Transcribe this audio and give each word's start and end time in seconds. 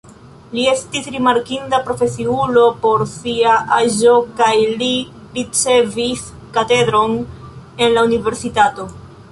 Li 0.57 0.61
estis 0.69 1.09
rimarkinda 1.15 1.79
profesiulo 1.89 2.63
por 2.85 3.03
sia 3.11 3.59
aĝo 3.77 4.15
kaj 4.41 4.51
li 4.81 4.89
ricevis 5.37 6.27
katedron 6.59 7.17
en 7.21 7.97
la 7.99 8.11
universitato. 8.11 8.91